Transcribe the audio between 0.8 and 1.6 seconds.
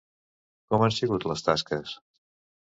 han sigut les